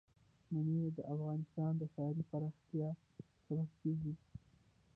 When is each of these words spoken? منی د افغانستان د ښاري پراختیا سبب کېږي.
منی 0.53 0.79
د 0.97 0.99
افغانستان 1.13 1.71
د 1.77 1.83
ښاري 1.93 2.23
پراختیا 2.31 2.89
سبب 3.45 3.69
کېږي. 3.81 4.13